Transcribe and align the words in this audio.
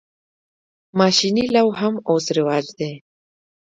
ماشیني 0.99 1.45
لو 1.55 1.67
هم 1.79 1.93
اوس 2.09 2.25
رواج 2.37 2.65
دی. 2.77 2.93